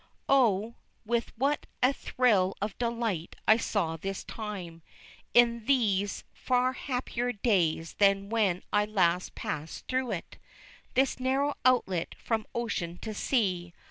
[0.27, 0.73] Oh,
[1.05, 4.81] with what a thrill of delight I saw this time,
[5.35, 10.37] in these far happier days than when last I passed through it,
[10.95, 13.75] this narrow outlet from ocean to sea.